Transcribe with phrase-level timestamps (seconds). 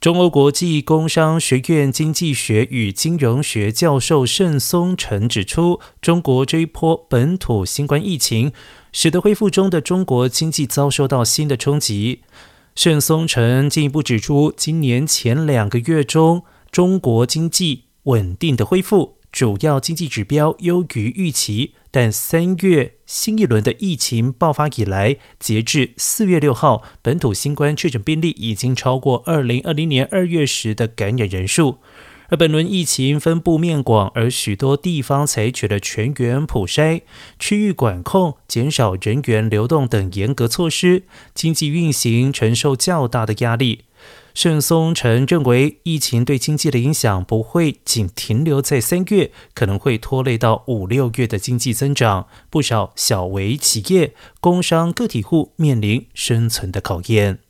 [0.00, 8.50] 中欧国际工商学院经济学与金融学教授盛松成指出，中国这一波本土新冠疫情，
[8.92, 12.22] 使得恢复中的中国经济遭受到新的冲击。
[12.74, 21.74] 盛松成进一步指出，今年前两个月中，中国经济稳定的恢复，主要经济指标优于预期。
[21.92, 31.78] 但三月新一轮的疫情爆发以来，截至四月六号，本土新冠确诊病例已经超过二零二零年二月时的感染人数。
[32.28, 37.02] 而本轮疫情分布面广，而许多地方采取了全员普筛、
[37.40, 41.02] 区域管控、减少人员流动等严格措施，
[41.34, 43.80] 经济运行承受较大的压力。
[44.32, 52.28] 盛松成认为，疫情对经济的影响不会仅停留在三月，可能会拖累到五六月的经济增长。
[52.48, 57.40] 不少小微企业、工商个体户面临生存的考验。